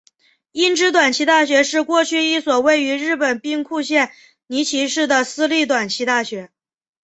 [0.53, 4.09] 英知短期大学是过去一所位于日本兵库县
[4.47, 6.49] 尼崎市的私立短期大学。